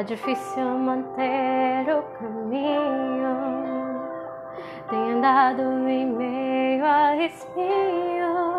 [0.00, 3.36] Tá difícil manter o caminho.
[4.88, 8.50] Tem andado em meio a espinhos.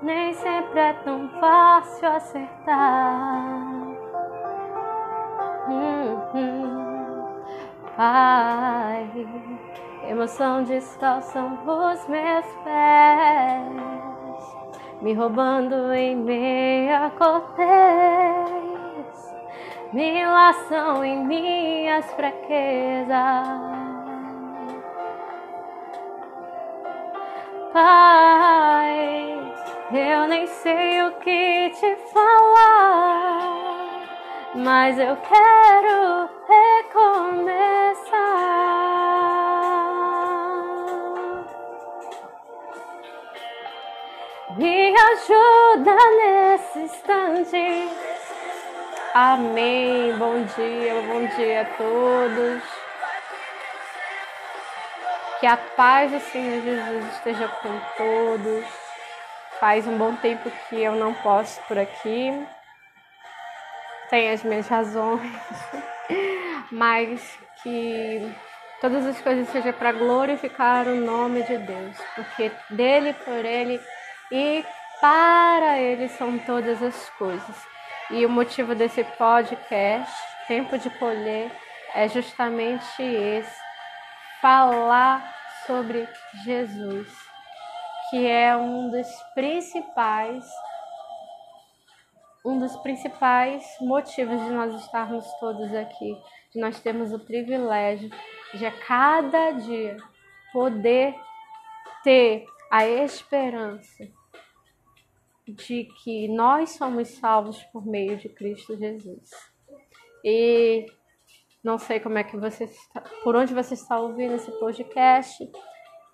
[0.00, 3.66] Nem sempre é tão fácil acertar.
[5.68, 7.24] Hum, hum.
[7.96, 9.26] Pai,
[10.08, 13.72] emoção descalçam os meus pés,
[15.00, 18.11] me roubando em meia cortez
[19.92, 23.46] me laçam em minhas fraquezas.
[27.72, 29.38] Pai,
[29.92, 33.50] eu nem sei o que te falar,
[34.54, 37.92] mas eu quero recomeçar.
[44.56, 48.11] Me ajuda nesse instante
[49.14, 50.16] Amém.
[50.16, 52.62] Bom dia, bom dia a todos.
[55.38, 58.64] Que a paz do Senhor Jesus esteja com todos.
[59.60, 62.32] Faz um bom tempo que eu não posso por aqui.
[64.08, 65.20] Tem as minhas razões,
[66.72, 68.34] mas que
[68.80, 73.78] todas as coisas sejam para glorificar o nome de Deus, porque dele, por ele
[74.30, 74.64] e
[75.02, 77.72] para ele são todas as coisas.
[78.10, 80.12] E o motivo desse podcast,
[80.46, 81.50] Tempo de Colher,
[81.94, 83.60] é justamente esse:
[84.40, 85.34] falar
[85.66, 86.08] sobre
[86.44, 87.08] Jesus,
[88.10, 90.44] que é um dos principais
[92.44, 96.18] um dos principais motivos de nós estarmos todos aqui,
[96.52, 98.10] de nós termos o privilégio
[98.52, 99.96] de a cada dia
[100.52, 101.14] poder
[102.02, 104.08] ter a esperança
[105.46, 109.30] de que nós somos salvos por meio de Cristo Jesus.
[110.24, 110.86] E
[111.62, 115.50] não sei como é que você está, por onde você está ouvindo esse podcast,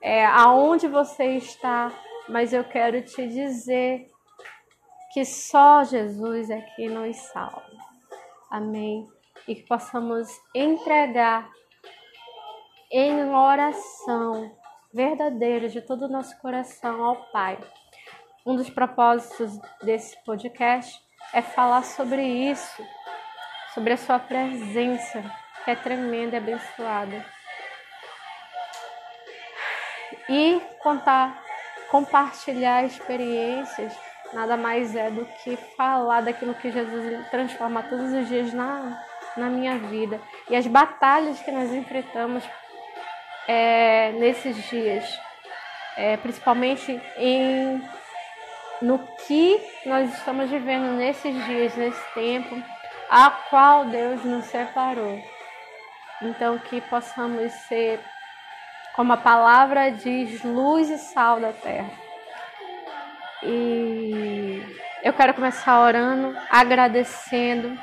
[0.01, 1.93] é, aonde você está,
[2.29, 4.07] mas eu quero te dizer
[5.13, 7.65] que só Jesus é quem nos salva.
[8.51, 9.07] Amém.
[9.47, 11.51] E que possamos entregar
[12.91, 14.57] em oração
[14.93, 17.59] verdadeira de todo o nosso coração ao Pai
[18.49, 20.99] um dos propósitos desse podcast
[21.35, 22.83] é falar sobre isso,
[23.75, 25.23] sobre a sua presença,
[25.63, 27.27] que é tremenda e abençoada.
[30.31, 31.39] E contar,
[31.91, 33.95] compartilhar experiências
[34.33, 38.99] nada mais é do que falar daquilo que Jesus transforma todos os dias na,
[39.37, 40.23] na minha vida.
[40.49, 42.43] E as batalhas que nós enfrentamos
[43.47, 45.21] é, nesses dias,
[45.99, 47.83] é, principalmente em
[48.81, 52.63] no que nós estamos vivendo nesses dias, nesse tempo,
[53.11, 55.21] a qual Deus nos separou.
[56.23, 58.01] Então, que possamos ser,
[58.95, 61.91] como a palavra diz, luz e sal da terra.
[63.43, 64.63] E
[65.03, 67.79] eu quero começar orando, agradecendo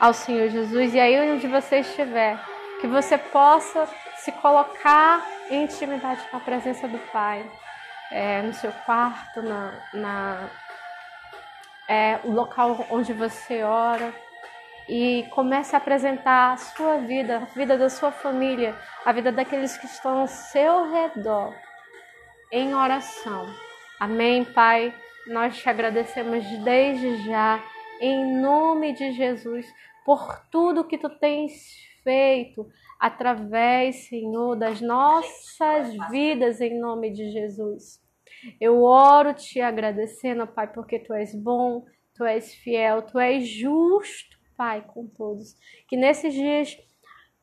[0.00, 0.94] ao Senhor Jesus.
[0.94, 2.38] E aí, onde você estiver,
[2.80, 7.44] que você possa se colocar em intimidade com a presença do Pai
[8.10, 10.48] é, no seu quarto, na, na
[11.88, 14.12] é, o local onde você ora
[14.88, 19.76] e comece a apresentar a sua vida, a vida da sua família, a vida daqueles
[19.76, 21.54] que estão ao seu redor
[22.52, 23.46] em oração.
[23.98, 24.94] Amém, Pai?
[25.26, 27.62] Nós te agradecemos desde já,
[28.00, 29.66] em nome de Jesus,
[30.04, 31.52] por tudo que tu tens
[32.04, 32.68] feito
[33.00, 38.00] através, Senhor, das nossas vidas, em nome de Jesus.
[38.60, 41.84] Eu oro te agradecendo, Pai, porque tu és bom,
[42.14, 45.56] tu és fiel, tu és justo, Pai, com todos.
[45.88, 46.76] Que nesses dias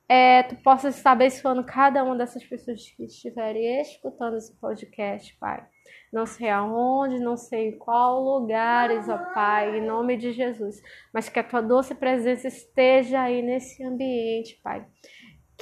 [0.07, 5.65] é, tu possas estar abençoando cada uma dessas pessoas que estiverem escutando esse podcast, Pai.
[6.11, 10.81] Não sei aonde, não sei qual lugares, ó Pai, em nome de Jesus.
[11.13, 14.85] Mas que a tua doce presença esteja aí nesse ambiente, Pai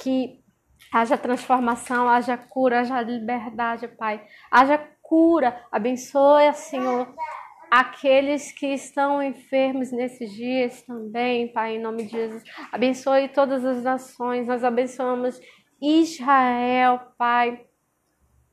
[0.00, 0.42] que
[0.92, 4.24] haja transformação, haja cura, haja liberdade, Pai.
[4.50, 5.64] Haja cura.
[5.70, 7.14] Abençoe, Senhor,
[7.70, 12.42] aqueles que estão enfermos nesses dias também, Pai, em nome de Jesus.
[12.72, 14.46] Abençoe todas as nações.
[14.46, 15.38] Nós abençoamos
[15.80, 17.64] Israel, Pai,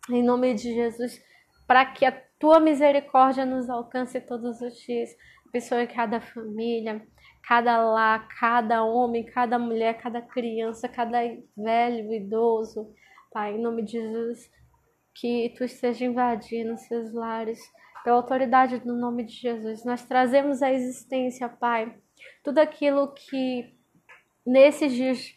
[0.10, 1.22] em nome de Jesus,
[1.68, 5.10] para que a tua misericórdia nos alcance todos os dias.
[5.48, 7.06] Abençoe cada família,
[7.44, 11.20] cada lar, cada homem, cada mulher, cada criança, cada
[11.56, 12.94] velho, idoso,
[13.32, 14.50] Pai, em nome de Jesus,
[15.14, 17.60] que tu esteja invadindo seus lares,
[18.04, 19.84] pela autoridade do nome de Jesus.
[19.84, 21.94] Nós trazemos à existência, Pai,
[22.44, 23.76] tudo aquilo que
[24.46, 25.36] nesses dias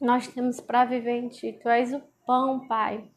[0.00, 1.58] nós temos para viver em Ti.
[1.60, 3.10] Tu és o pão, Pai,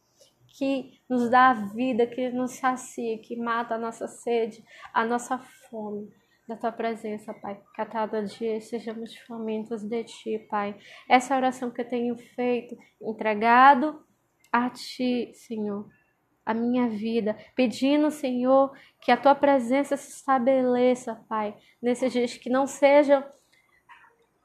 [0.58, 4.64] que nos dá a vida, que nos sacia, que mata a nossa sede,
[4.94, 5.38] a nossa
[5.70, 6.10] fome
[6.48, 7.62] da tua presença, Pai.
[7.76, 10.76] Que a cada dia sejamos famintos de ti, Pai.
[11.08, 14.04] Essa oração que eu tenho feito, entregado
[14.52, 15.88] a ti, Senhor,
[16.44, 22.50] a minha vida, pedindo, Senhor, que a tua presença se estabeleça, Pai, nesses dias que
[22.50, 23.24] não sejam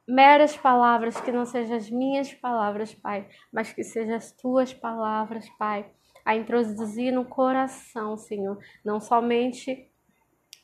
[0.06, 5.48] meras palavras, que não sejam as minhas palavras, Pai, mas que sejam as tuas palavras,
[5.58, 5.90] Pai,
[6.24, 9.90] a introduzir no coração, Senhor, não somente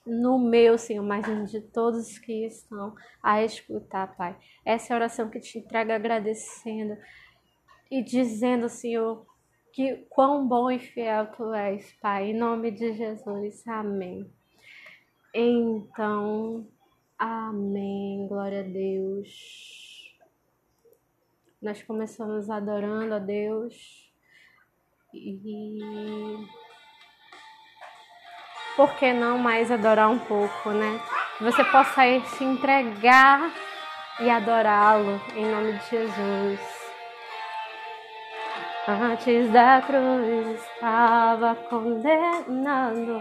[0.07, 4.37] no meu, Senhor, mas de todos que estão a escutar, Pai.
[4.65, 6.97] Essa é a oração que te entrega agradecendo
[7.91, 9.27] e dizendo, Senhor,
[9.73, 12.31] que quão bom e fiel tu és, Pai.
[12.31, 13.67] Em nome de Jesus.
[13.69, 14.31] Amém.
[15.35, 16.67] Então,
[17.21, 18.27] amém.
[18.27, 19.29] Glória a Deus.
[21.61, 24.11] Nós começamos adorando a Deus.
[25.13, 26.49] E
[28.77, 31.01] por que não mais adorar um pouco, né?
[31.37, 33.53] Que você possa ir se entregar
[34.21, 36.61] e adorá-lo em nome de Jesus.
[38.89, 43.21] Antes da cruz estava condenado,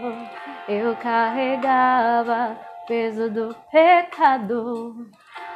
[0.66, 5.06] eu carregava peso do pecado,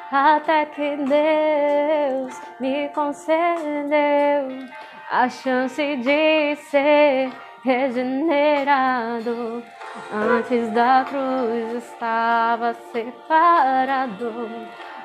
[0.09, 4.69] até que Deus me concedeu
[5.11, 7.33] a chance de ser
[7.65, 9.65] regenerado.
[10.13, 14.31] Antes da cruz estava separado,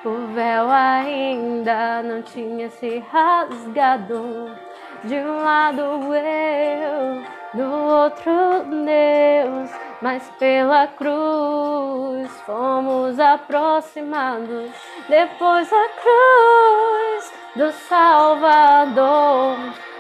[0.06, 4.56] o véu ainda não tinha se rasgado
[5.04, 7.24] de um lado eu,
[7.56, 8.32] do outro
[8.86, 14.72] Deus, mas pela cruz fomos aproximados.
[15.08, 19.58] Depois a cruz do Salvador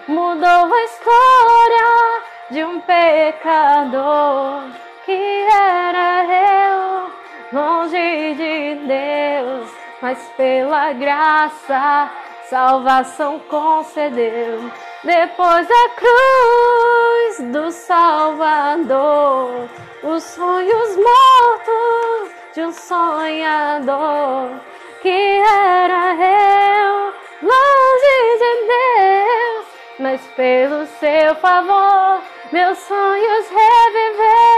[0.07, 4.63] mudou a história de um pecador
[5.06, 7.12] que era eu,
[7.52, 9.69] longe de Deus,
[10.02, 12.10] mas pela graça
[12.50, 14.72] salvação concedeu.
[15.04, 19.69] Depois da cruz do Salvador,
[20.04, 24.60] os sonhos mortos de um sonhador
[25.01, 29.66] que era eu, longe de Deus,
[30.00, 32.22] mas pelo seu favor,
[32.52, 34.50] meus sonhos reviver.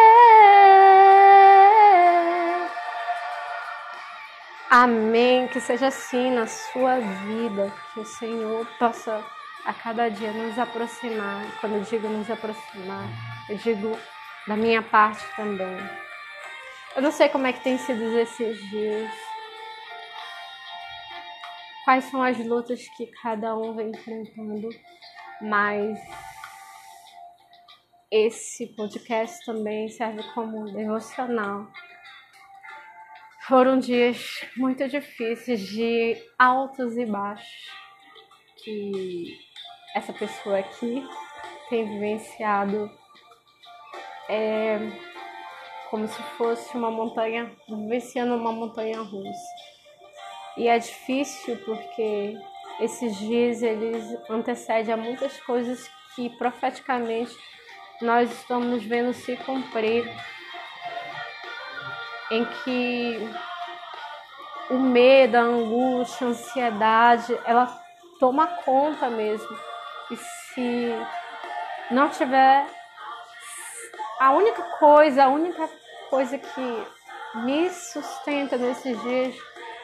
[4.71, 5.47] Amém.
[5.49, 9.23] Que seja assim na sua vida, que o Senhor possa
[9.65, 11.45] a cada dia nos aproximar.
[11.59, 13.07] Quando eu digo nos aproximar,
[13.49, 13.97] eu digo
[14.47, 15.77] da minha parte também.
[16.95, 19.11] Eu não sei como é que tem sido esses dias.
[21.85, 24.69] Quais são as lutas que cada um vem enfrentando,
[25.41, 25.99] mas
[28.11, 31.71] esse podcast também serve como devocional.
[33.47, 37.81] Foram dias muito difíceis de altos e baixos
[38.63, 39.50] que
[39.93, 41.07] essa pessoa aqui
[41.69, 42.89] tem vivenciado
[44.29, 44.79] é
[45.89, 49.49] como se fosse uma montanha, vivenciando uma montanha russa.
[50.55, 52.37] E é difícil porque
[52.79, 57.35] esses dias eles antecedem a muitas coisas que profeticamente
[58.01, 60.09] nós estamos vendo se cumprir,
[62.31, 63.29] em que
[64.69, 67.67] o medo, a angústia, a ansiedade, ela
[68.17, 69.70] toma conta mesmo
[70.11, 70.93] e se
[71.89, 72.67] não tiver
[74.19, 75.69] a única coisa, a única
[76.09, 76.87] coisa que
[77.35, 79.35] me sustenta nesses dias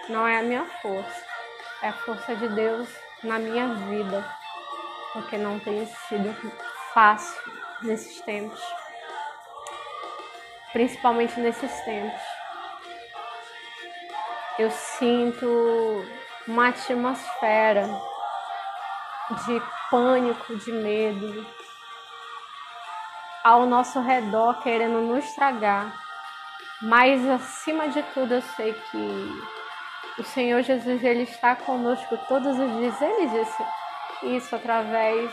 [0.10, 1.26] não é a minha força,
[1.82, 2.90] é a força de Deus
[3.24, 4.24] na minha vida,
[5.14, 6.36] porque não tem sido
[6.94, 7.42] fácil
[7.82, 8.62] nesses tempos,
[10.74, 12.22] principalmente nesses tempos.
[14.60, 16.06] Eu sinto
[16.48, 17.88] uma atmosfera
[19.46, 21.46] de pânico, de medo,
[23.44, 25.94] ao nosso redor querendo nos estragar.
[26.82, 29.42] Mas acima de tudo, eu sei que
[30.20, 33.02] o Senhor Jesus ele está conosco todos os dias.
[33.02, 33.64] Ele disse
[34.24, 35.32] isso através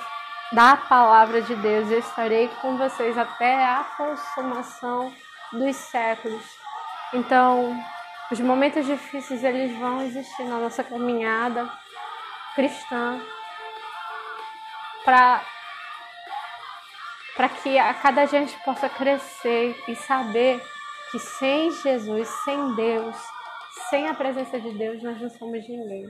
[0.53, 1.91] da palavra de Deus.
[1.91, 5.13] Eu estarei com vocês até a consumação
[5.53, 6.45] dos séculos.
[7.13, 7.79] Então,
[8.31, 11.69] os momentos difíceis eles vão existir na nossa caminhada
[12.55, 13.21] cristã,
[15.05, 15.45] para
[17.63, 20.63] que a cada dia a gente possa crescer e saber
[21.11, 23.17] que sem Jesus, sem Deus,
[23.91, 26.07] sem a presença de Deus, nós não somos ninguém.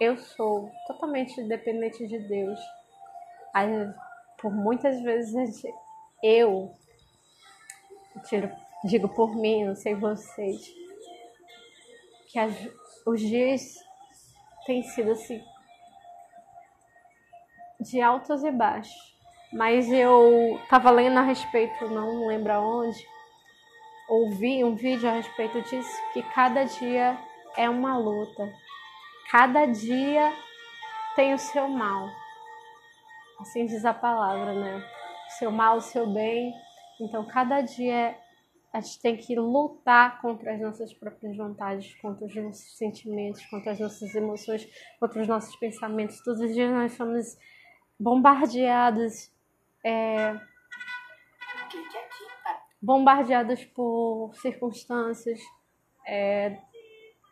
[0.00, 2.58] Eu sou totalmente dependente de Deus.
[3.54, 3.70] Aí,
[4.38, 5.62] por muitas vezes
[6.22, 6.74] eu
[8.28, 8.50] tiro,
[8.84, 10.70] digo por mim, não sei vocês,
[12.26, 12.52] que as,
[13.06, 13.76] os dias
[14.66, 15.42] têm sido assim
[17.90, 19.16] de altos e baixos.
[19.52, 22.98] Mas eu estava lendo a respeito, não lembro aonde,
[24.08, 27.18] ouvi um vídeo a respeito disso, que cada dia
[27.56, 28.52] é uma luta.
[29.30, 30.32] Cada dia
[31.14, 32.08] tem o seu mal.
[33.40, 34.84] Assim diz a palavra, né?
[35.28, 36.52] O seu mal, o seu bem.
[37.00, 38.16] Então, cada dia
[38.72, 43.72] a gente tem que lutar contra as nossas próprias vontades, contra os nossos sentimentos, contra
[43.72, 44.68] as nossas emoções,
[45.00, 46.22] contra os nossos pensamentos.
[46.22, 47.36] Todos os dias nós somos
[47.98, 49.32] bombardeados,
[49.84, 50.38] é,
[52.80, 55.40] bombardeados por circunstâncias
[56.06, 56.60] é,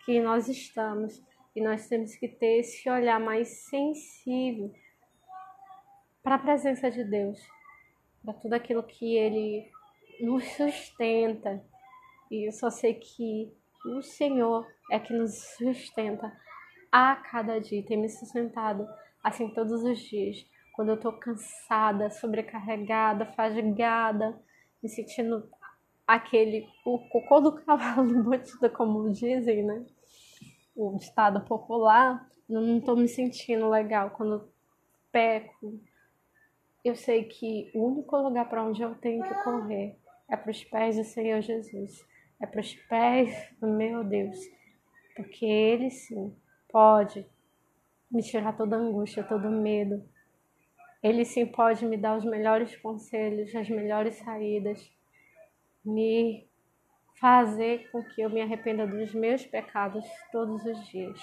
[0.05, 1.23] que nós estamos.
[1.55, 4.75] E nós temos que ter esse olhar mais sensível
[6.21, 7.39] para a presença de Deus,
[8.25, 9.71] para tudo aquilo que Ele
[10.21, 11.65] nos sustenta.
[12.29, 13.53] E eu só sei que
[13.87, 16.33] o Senhor é que nos sustenta
[16.91, 18.89] a cada dia, tem me sustentado
[19.23, 20.45] assim todos os dias
[20.75, 24.39] quando eu tô cansada, sobrecarregada, fadigada,
[24.83, 25.49] me sentindo
[26.07, 29.87] aquele o cocô do cavalo batida, como dizem, né?
[30.75, 34.53] O ditado popular, eu não tô me sentindo legal quando eu
[35.13, 35.81] peco.
[36.85, 39.97] Eu sei que o único lugar para onde eu tenho que correr
[40.29, 42.05] é para os pés do Senhor Jesus,
[42.41, 44.37] é para os pés do meu Deus,
[45.15, 46.37] porque Ele sim
[46.69, 47.25] pode
[48.11, 50.05] me tirar toda angústia, todo medo,
[51.05, 54.91] ele sim pode me dar os melhores conselhos, as melhores saídas,
[55.85, 56.49] me
[57.21, 61.21] fazer com que eu me arrependa dos meus pecados todos os dias.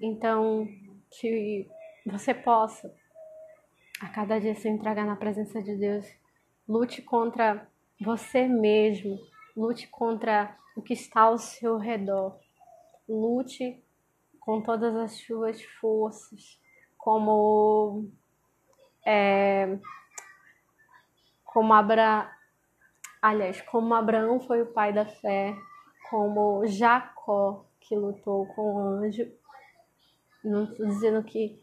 [0.00, 0.66] Então,
[1.10, 1.68] que
[2.06, 2.90] você possa
[4.00, 6.06] a cada dia se entregar na presença de Deus,
[6.66, 7.68] lute contra
[8.00, 9.18] você mesmo,
[9.54, 12.40] lute contra o que está ao seu redor,
[13.06, 13.84] lute
[14.40, 16.58] com todas as suas forças,
[16.96, 18.10] como
[19.10, 19.78] é,
[21.46, 22.30] como Abra,
[23.22, 25.56] aliás, como Abraão foi o pai da fé,
[26.10, 29.26] como Jacó que lutou com o anjo.
[30.44, 31.58] Não estou dizendo que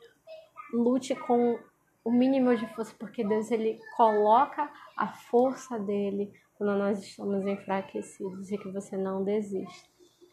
[0.74, 1.60] lute com
[2.04, 8.52] o mínimo de força, porque Deus ele coloca a força dele quando nós estamos enfraquecidos
[8.52, 9.88] e que você não desista,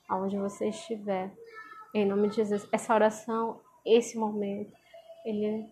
[0.08, 1.30] aonde você estiver.
[1.94, 4.72] Em nome de Jesus, essa oração, esse momento,
[5.26, 5.68] ele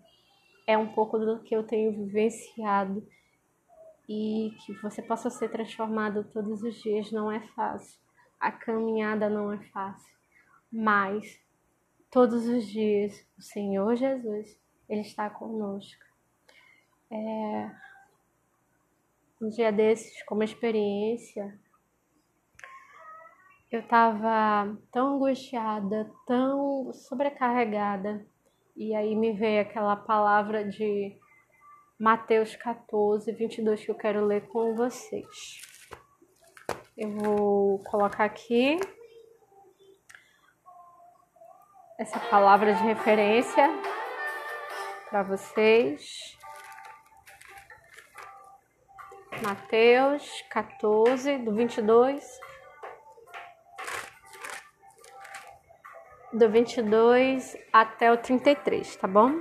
[0.71, 3.05] é um pouco do que eu tenho vivenciado
[4.07, 7.99] e que você possa ser transformado todos os dias não é fácil.
[8.39, 10.17] A caminhada não é fácil,
[10.71, 11.39] mas
[12.09, 16.03] todos os dias o Senhor Jesus ele está conosco.
[17.11, 17.71] É,
[19.41, 21.59] um dia desses, como experiência,
[23.69, 28.25] eu estava tão angustiada, tão sobrecarregada
[28.75, 31.17] e aí me veio aquela palavra de
[31.99, 35.61] Mateus 14, 22 que eu quero ler com vocês.
[36.97, 38.79] Eu vou colocar aqui
[41.99, 43.69] essa palavra de referência
[45.09, 46.37] para vocês.
[49.43, 52.50] Mateus 14, do 22
[56.33, 59.39] do 22 até o 33, tá bom?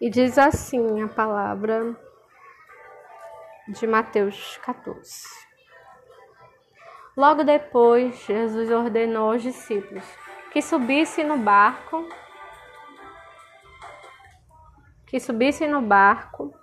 [0.00, 1.96] E diz assim a palavra
[3.68, 5.24] de Mateus 14.
[7.16, 10.04] Logo depois, Jesus ordenou aos discípulos
[10.52, 12.08] que subissem no barco,
[15.06, 16.54] que subissem no barco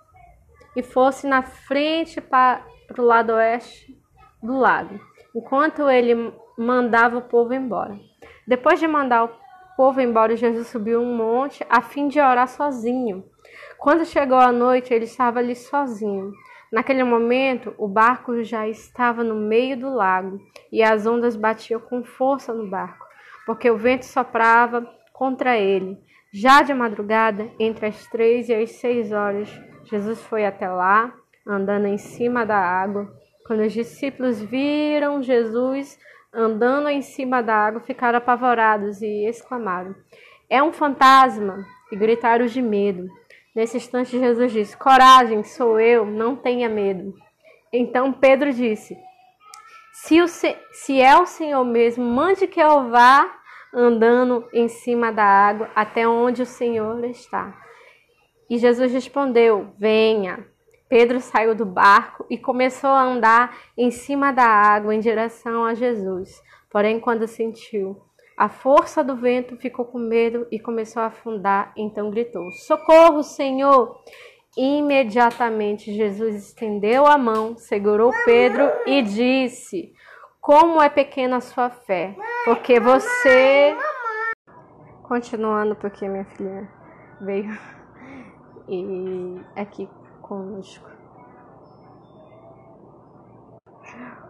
[0.74, 2.64] e fossem na frente para
[2.98, 3.96] o lado oeste
[4.42, 4.98] do lago,
[5.34, 8.09] enquanto ele mandava o povo embora.
[8.50, 9.30] Depois de mandar o
[9.76, 13.22] povo embora, Jesus subiu um monte a fim de orar sozinho.
[13.78, 16.32] Quando chegou a noite, ele estava ali sozinho.
[16.72, 20.40] Naquele momento, o barco já estava no meio do lago
[20.72, 23.06] e as ondas batiam com força no barco,
[23.46, 25.96] porque o vento soprava contra ele.
[26.32, 29.48] Já de madrugada, entre as três e as seis horas,
[29.84, 31.14] Jesus foi até lá,
[31.46, 33.08] andando em cima da água.
[33.46, 35.96] Quando os discípulos viram Jesus
[36.32, 39.94] andando em cima da água, ficaram apavorados e exclamaram:
[40.48, 41.64] É um fantasma!
[41.90, 43.08] E gritaram de medo.
[43.54, 47.12] Nesse instante, Jesus disse: Coragem, sou eu, não tenha medo.
[47.72, 48.96] Então Pedro disse:
[49.92, 53.38] se, o, se é o Senhor mesmo, mande que eu vá
[53.72, 57.54] andando em cima da água até onde o Senhor está.
[58.48, 60.46] E Jesus respondeu: Venha.
[60.90, 65.72] Pedro saiu do barco e começou a andar em cima da água em direção a
[65.72, 66.42] Jesus.
[66.68, 67.96] Porém, quando sentiu
[68.36, 71.72] a força do vento, ficou com medo e começou a afundar.
[71.76, 74.02] Então gritou: Socorro, Senhor!
[74.56, 79.92] Imediatamente Jesus estendeu a mão, segurou Pedro e disse:
[80.40, 83.76] Como é pequena a sua fé, porque você.
[85.04, 86.68] Continuando, porque minha filha
[87.20, 87.56] veio
[88.68, 89.88] e aqui
[90.30, 90.88] conosco.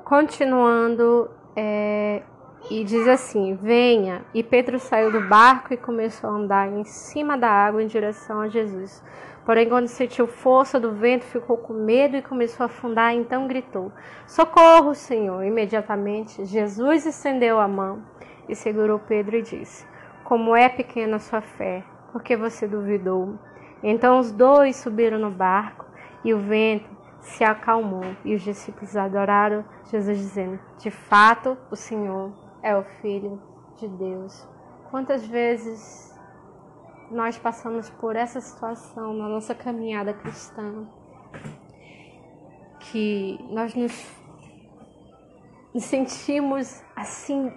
[0.03, 2.23] Continuando, é,
[2.71, 4.25] e diz assim: Venha.
[4.33, 8.41] E Pedro saiu do barco e começou a andar em cima da água em direção
[8.41, 9.05] a Jesus.
[9.45, 13.15] Porém, quando sentiu força do vento, ficou com medo e começou a afundar.
[13.15, 13.93] Então gritou:
[14.27, 15.45] Socorro, Senhor!
[15.45, 18.03] Imediatamente, Jesus estendeu a mão
[18.49, 19.87] e segurou Pedro e disse:
[20.25, 23.39] Como é pequena a sua fé, porque você duvidou?
[23.83, 25.80] Então os dois subiram no barco
[26.25, 26.89] e o vento
[27.21, 28.05] se acalmou.
[28.25, 33.41] E os discípulos adoraram Jesus, dizendo: De fato, o Senhor é o Filho
[33.77, 34.47] de Deus.
[34.91, 36.11] Quantas vezes
[37.11, 40.87] nós passamos por essa situação na nossa caminhada cristã,
[42.79, 43.93] que nós nos,
[45.79, 47.53] sentimos assim,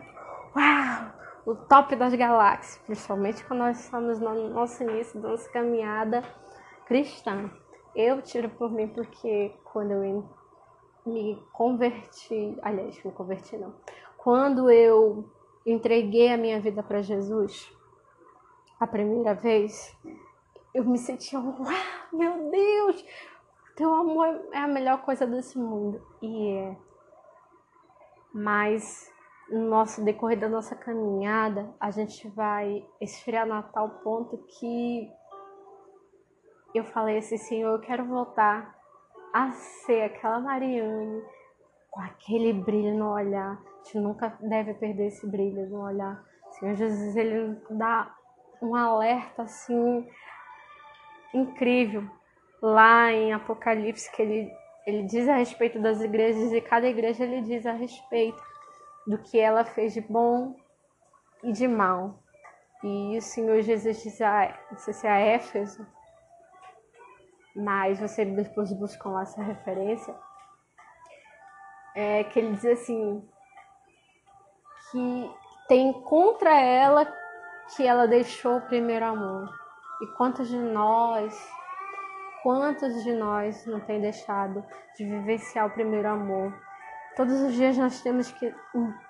[0.56, 1.14] uau,
[1.46, 6.24] o top das galáxias, principalmente quando nós estamos no nosso início da nossa caminhada
[6.86, 7.50] cristã.
[7.96, 10.24] Eu tiro por mim porque quando eu
[11.06, 13.74] me converti, aliás, me converti não,
[14.18, 15.30] quando eu
[15.66, 17.72] entreguei a minha vida para Jesus,
[18.80, 19.96] a primeira vez,
[20.74, 21.54] eu me sentia, uau,
[22.12, 23.06] meu Deus,
[23.76, 26.02] teu amor é a melhor coisa desse mundo.
[26.22, 26.78] E é.
[28.34, 29.12] Mas
[29.50, 35.10] no nosso decorrer da nossa caminhada, a gente vai esfriar a tal ponto que
[36.78, 38.76] eu falei assim, Senhor, eu quero voltar
[39.34, 41.22] a ser aquela Mariane
[41.90, 43.54] com aquele brilho no olhar.
[43.54, 46.24] A gente nunca deve perder esse brilho no olhar.
[46.52, 48.14] Senhor Jesus, ele dá
[48.62, 50.08] um alerta assim
[51.34, 52.08] incrível
[52.62, 57.42] lá em Apocalipse que ele ele diz a respeito das igrejas e cada igreja ele
[57.42, 58.42] diz a respeito
[59.08, 60.56] do que ela fez de bom
[61.42, 62.20] e de mal.
[62.84, 65.88] E o Senhor Jesus diz a, sei se a Éfeso,
[67.56, 70.16] mas você depois buscam lá essa referência,
[71.96, 73.28] é que ele diz assim
[74.92, 75.36] que
[75.68, 77.06] tem contra ela
[77.76, 79.50] que ela deixou o primeiro amor.
[80.02, 81.36] E quantos de nós,
[82.42, 84.64] quantos de nós não tem deixado
[84.96, 86.54] de vivenciar o primeiro amor?
[87.16, 88.54] Todos os dias nós temos que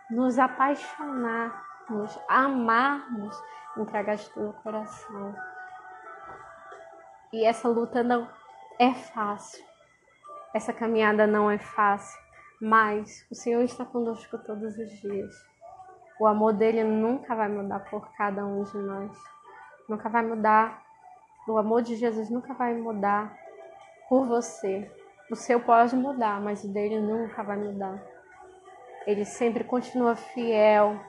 [0.10, 3.36] nos apaixonarmos, amarmos,
[3.77, 5.36] entregar de todo o coração.
[7.34, 8.30] E essa luta não
[8.78, 9.65] é fácil.
[10.54, 12.22] Essa caminhada não é fácil,
[12.62, 15.34] mas o Senhor está conosco todos os dias.
[16.19, 19.12] O amor dele nunca vai mudar por cada um de nós.
[19.89, 20.84] Nunca vai mudar.
[21.48, 23.36] O amor de Jesus nunca vai mudar
[24.08, 24.89] por você.
[25.32, 28.00] O seu pode mudar, mas o dele nunca vai mudar.
[29.08, 31.00] Ele sempre continua fiel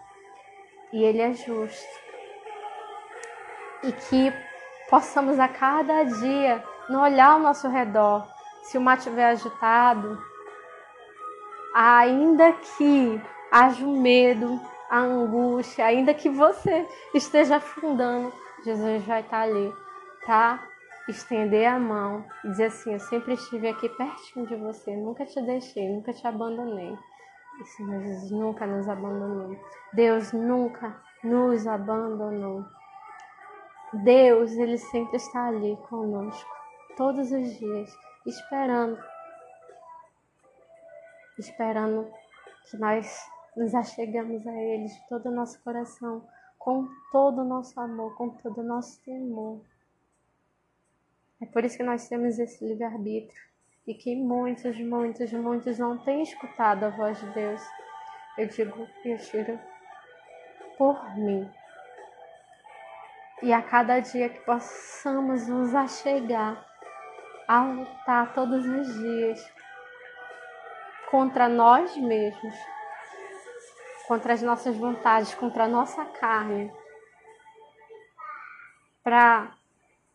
[0.91, 2.01] e ele é justo.
[3.83, 4.54] E que
[4.89, 8.27] possamos a cada dia, no olhar ao nosso redor,
[8.63, 10.19] se o mar estiver agitado,
[11.75, 13.21] ainda que
[13.51, 18.33] haja um medo, a angústia, ainda que você esteja afundando,
[18.65, 19.73] Jesus vai estar ali,
[20.25, 20.63] tá?
[21.09, 25.41] Estender a mão e dizer assim: Eu sempre estive aqui pertinho de você, nunca te
[25.43, 26.97] deixei, nunca te abandonei.
[27.61, 29.57] E Senhor Jesus nunca nos abandonou.
[29.93, 32.65] Deus nunca nos abandonou.
[34.03, 36.51] Deus, Ele sempre está ali conosco,
[36.97, 38.99] todos os dias, esperando,
[41.39, 42.11] esperando
[42.71, 43.19] que nós
[43.57, 46.27] nos achegamos a Ele de todo o nosso coração,
[46.59, 49.61] com todo o nosso amor, com todo o nosso temor.
[51.41, 53.43] É por isso que nós temos esse livre-arbítrio
[53.87, 57.63] e que muitos, muitos, muitos não têm escutado a voz de Deus.
[58.39, 59.61] Eu digo eu tiro
[60.79, 61.51] por mim.
[63.45, 66.67] E a cada dia que possamos nos achegar
[67.47, 69.53] a lutar todos os dias
[71.11, 72.55] contra nós mesmos,
[74.09, 76.73] contra as nossas vontades, contra a nossa carne,
[79.03, 79.55] para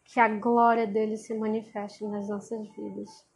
[0.05, 3.28] que a glória dele se manifeste nas nossas vidas.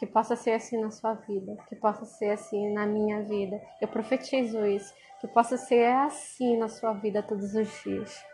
[0.00, 3.60] Que possa ser assim na sua vida, que possa ser assim na minha vida.
[3.80, 8.24] Eu profetizo isso, que possa ser assim na sua vida todos os dias.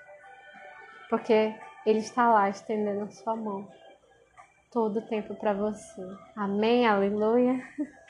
[1.10, 3.68] Porque ele está lá estendendo a sua mão
[4.72, 6.02] todo o tempo para você.
[6.34, 7.60] Amém, aleluia.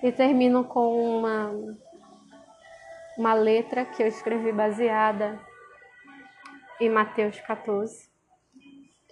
[0.00, 1.50] E termino com uma
[3.18, 5.40] uma letra que eu escrevi baseada
[6.80, 8.08] em Mateus 14,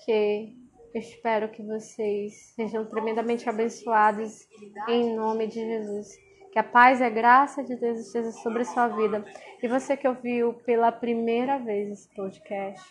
[0.05, 0.57] que
[0.97, 4.49] eu espero que vocês sejam tremendamente abençoados
[4.89, 6.09] em nome de Jesus.
[6.51, 9.23] Que a paz e a graça de Deus esteja sobre a sua vida.
[9.63, 12.83] E você que ouviu pela primeira vez esse podcast,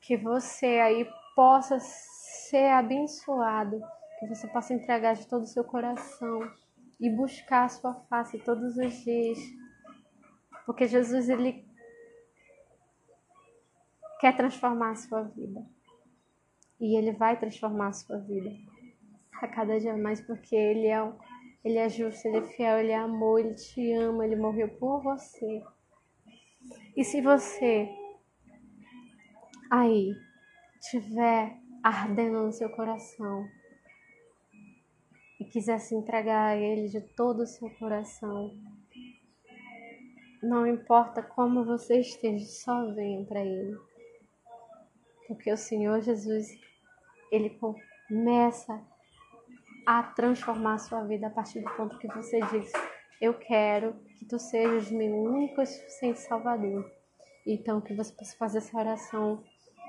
[0.00, 3.82] que você aí possa ser abençoado,
[4.20, 6.48] que você possa entregar de todo o seu coração
[7.00, 9.40] e buscar a sua face todos os dias.
[10.64, 11.66] Porque Jesus ele
[14.20, 15.66] quer transformar a sua vida.
[16.82, 18.50] E ele vai transformar a sua vida
[19.40, 21.12] a cada dia mais, porque ele é,
[21.64, 25.00] ele é justo, ele é fiel, ele é amor, ele te ama, ele morreu por
[25.02, 25.62] você.
[26.96, 27.88] E se você
[29.70, 30.14] aí
[30.90, 33.48] tiver ardendo no seu coração
[35.40, 38.54] e quiser se entregar a Ele de todo o seu coração,
[40.42, 43.76] não importa como você esteja, só venha para Ele.
[45.26, 46.46] Porque o Senhor Jesus,
[47.32, 48.78] Ele começa
[49.86, 52.70] a transformar a sua vida a partir do ponto que você diz:
[53.20, 56.88] Eu quero que tu sejas meu único e suficiente Salvador.
[57.46, 59.42] Então, que você possa fazer essa oração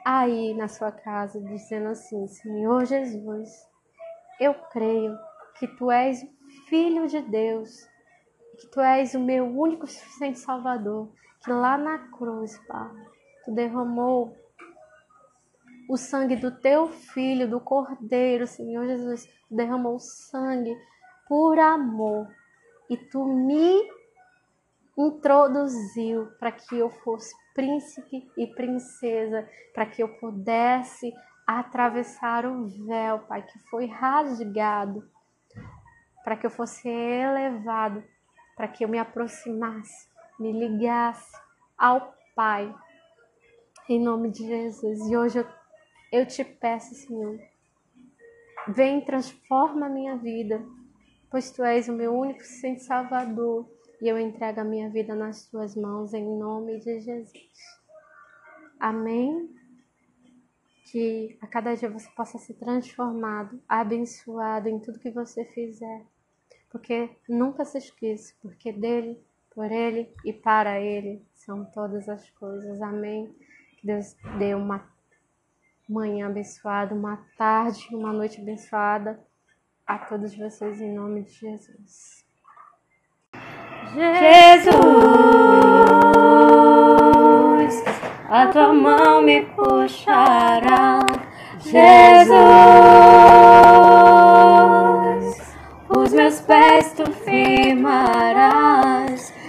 [0.06, 3.50] aí na sua casa, dizendo assim: Senhor Jesus,
[4.40, 5.18] eu creio
[5.60, 6.26] que tu és
[6.70, 7.86] filho de Deus,
[8.60, 11.12] que tu és o meu único e suficiente Salvador,
[11.44, 12.90] que lá na cruz, Pai,
[13.44, 14.34] tu derramou
[15.90, 20.76] o sangue do teu filho, do Cordeiro, Senhor Jesus, derramou sangue
[21.28, 22.28] por amor
[22.90, 23.82] e tu me
[24.98, 31.14] introduziu para que eu fosse príncipe e princesa, para que eu pudesse
[31.46, 35.08] atravessar o véu, Pai, que foi rasgado,
[36.24, 38.04] para que eu fosse elevado,
[38.56, 40.08] para que eu me aproximasse,
[40.40, 41.32] me ligasse
[41.78, 42.74] ao Pai,
[43.90, 45.00] em nome de Jesus.
[45.10, 45.48] E hoje eu,
[46.14, 47.40] eu te peço, Senhor,
[48.68, 50.64] vem transforma a minha vida,
[51.32, 53.68] pois Tu és o meu único sem Salvador
[54.00, 57.50] e eu entrego a minha vida nas tuas mãos em nome de Jesus.
[58.80, 59.50] Amém?
[60.86, 66.04] Que a cada dia você possa ser transformado, abençoado em tudo que você fizer.
[66.70, 72.80] Porque nunca se esqueça, porque dele, por ele e para ele são todas as coisas.
[72.84, 73.34] Amém?
[73.80, 74.93] Que Deus dê uma
[75.88, 79.20] manhã abençoada, uma tarde, uma noite abençoada
[79.86, 82.24] a todos vocês em nome de Jesus.
[83.94, 84.74] Jesus,
[88.30, 91.00] a tua mão me puxará.
[91.60, 92.34] Jesus,
[95.90, 98.54] os meus pés tu firmarás.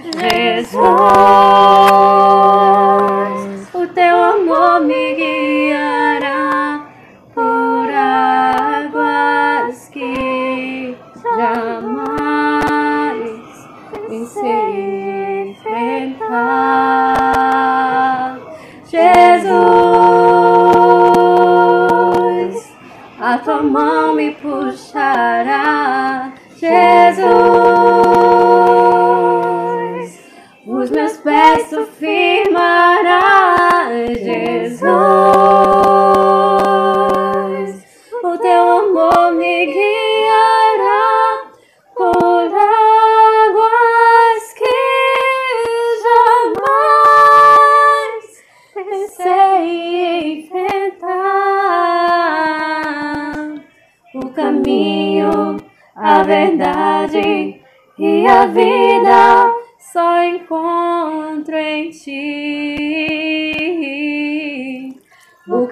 [0.02, 1.63] Jesus,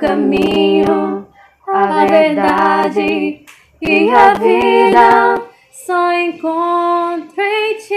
[0.02, 1.28] caminho,
[1.68, 3.46] a verdade
[3.80, 7.94] e a vida só encontro em ti.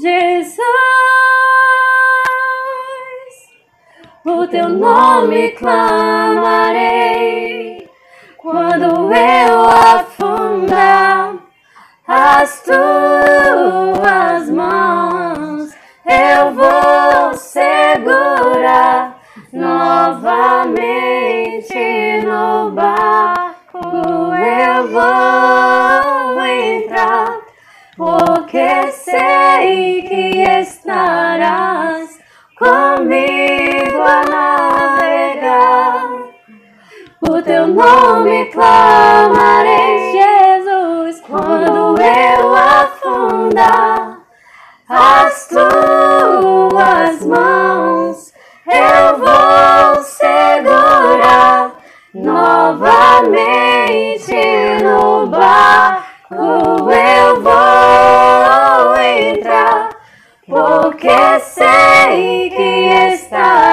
[0.00, 0.64] Jesus,
[4.24, 6.96] o teu nome clamarei
[8.38, 11.36] quando eu afundar
[12.08, 19.15] as tuas mãos, eu vou segurar
[19.56, 20.76] novamente
[22.24, 23.78] no barco
[24.36, 27.40] eu vou entrar,
[27.96, 32.18] porque sei que estarás
[32.58, 36.06] comigo a navegar.
[37.22, 44.18] O teu nome clamarei, Jesus, quando eu afundar.
[44.88, 45.48] As
[53.26, 56.34] novamente no barco.
[56.90, 59.90] Eu vou entrar,
[60.46, 63.65] porque sei que estarás